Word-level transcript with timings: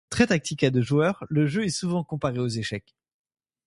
Très 0.09 0.25
tactique 0.25 0.63
à 0.63 0.71
deux 0.71 0.81
joueurs, 0.81 1.23
le 1.29 1.45
jeu 1.45 1.63
est 1.63 1.69
souvent 1.69 2.03
comparé 2.03 2.39
aux 2.39 2.47
échecs. 2.47 2.95